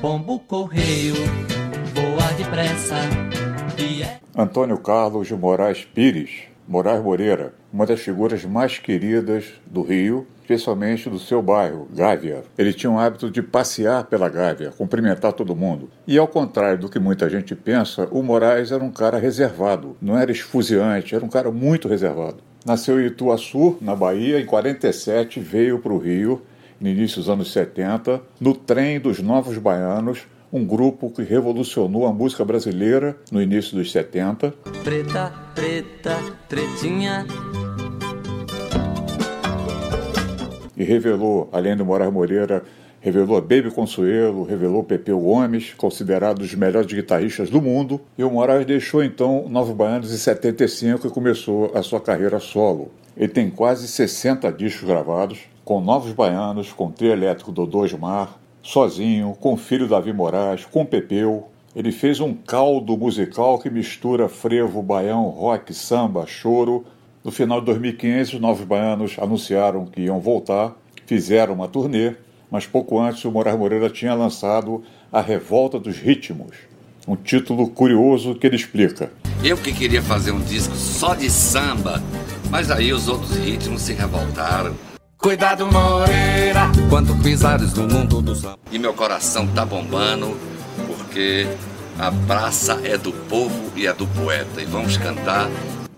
[0.00, 1.14] Pombo correio,
[1.94, 2.96] voa depressa.
[4.02, 10.26] É Antônio Carlos de Moraes Pires, Moraes Moreira, uma das figuras mais queridas do Rio,
[10.42, 12.44] especialmente do seu bairro, Gávea.
[12.58, 15.88] Ele tinha o hábito de passear pela Gávea, cumprimentar todo mundo.
[16.06, 20.18] E ao contrário do que muita gente pensa, o Moraes era um cara reservado, não
[20.18, 22.38] era esfuziante, era um cara muito reservado.
[22.66, 26.42] Nasceu em Ituaçu, na Bahia, em 47, veio para o Rio,
[26.80, 32.12] no início dos anos 70, no trem dos Novos Baianos, um grupo que revolucionou a
[32.12, 36.16] música brasileira no início dos 70 preta, preta,
[36.48, 37.26] pretinha.
[40.76, 42.62] e revelou, além do Moraes Moreira,
[43.00, 48.30] revelou a Baby Consuelo, revelou Pepeu Gomes, considerado os melhores guitarristas do mundo, e o
[48.30, 52.90] Moraes deixou então Novos Baianos em 75 e começou a sua carreira solo.
[53.16, 59.36] Ele tem quase 60 discos gravados, com Novos Baianos, com Trio Elétrico Dodô Mar, sozinho,
[59.40, 61.48] com o filho Davi Moraes, com Pepeu.
[61.74, 66.86] Ele fez um caldo musical que mistura frevo, baião, rock, samba, choro,
[67.24, 72.14] no final de 2015, os Novos Baianos anunciaram que iam voltar, fizeram uma turnê,
[72.48, 76.54] mas pouco antes o Moraes Moreira tinha lançado A Revolta dos Ritmos,
[77.08, 79.10] um título curioso que ele explica.
[79.42, 82.00] Eu que queria fazer um disco só de samba,
[82.52, 84.85] mas aí os outros ritmos se revoltaram.
[85.26, 88.56] Cuidado, Moreira, quanto pisares no mundo do samba.
[88.70, 90.36] E meu coração tá bombando,
[90.86, 91.48] porque
[91.98, 94.62] a praça é do povo e é do poeta.
[94.62, 95.50] E vamos cantar.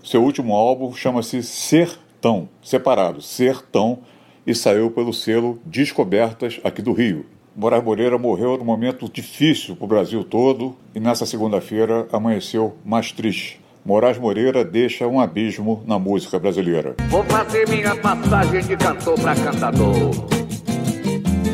[0.03, 3.99] Seu último álbum chama-se Sertão, separado, Sertão,
[4.47, 7.23] e saiu pelo selo Descobertas aqui do Rio.
[7.55, 13.11] Moraes Moreira morreu num momento difícil para o Brasil todo e nessa segunda-feira amanheceu mais
[13.11, 13.61] triste.
[13.85, 16.95] Moraes Moreira deixa um abismo na música brasileira.
[17.09, 20.11] Vou fazer minha passagem de cantor para cantador.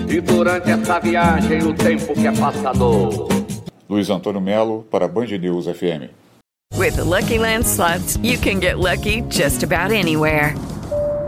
[0.10, 3.28] E durante essa viagem o tempo que é passador.
[3.90, 6.10] Luiz Antônio Melo para Band News FM.
[6.78, 10.56] With the Lucky Land slots, you can get lucky just about anywhere.